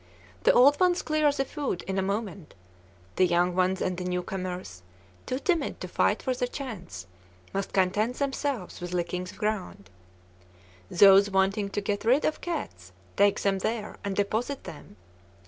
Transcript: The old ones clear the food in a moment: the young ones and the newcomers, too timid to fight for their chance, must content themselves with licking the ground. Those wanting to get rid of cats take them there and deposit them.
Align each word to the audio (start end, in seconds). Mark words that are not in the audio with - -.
The 0.45 0.51
old 0.53 0.79
ones 0.79 1.03
clear 1.03 1.31
the 1.31 1.45
food 1.45 1.83
in 1.83 1.99
a 1.99 2.01
moment: 2.01 2.55
the 3.17 3.27
young 3.27 3.53
ones 3.53 3.81
and 3.81 3.97
the 3.97 4.03
newcomers, 4.03 4.81
too 5.27 5.37
timid 5.37 5.79
to 5.79 5.87
fight 5.87 6.23
for 6.23 6.33
their 6.33 6.47
chance, 6.47 7.05
must 7.53 7.71
content 7.71 8.15
themselves 8.15 8.81
with 8.81 8.93
licking 8.95 9.25
the 9.25 9.35
ground. 9.35 9.91
Those 10.89 11.29
wanting 11.29 11.69
to 11.69 11.81
get 11.81 12.03
rid 12.03 12.25
of 12.25 12.41
cats 12.41 12.93
take 13.15 13.39
them 13.41 13.59
there 13.59 13.97
and 14.03 14.15
deposit 14.15 14.63
them. 14.63 14.95